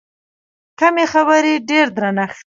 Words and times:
کمې 0.79 1.05
خبرې، 1.13 1.53
ډېر 1.69 1.85
درنښت. 1.97 2.39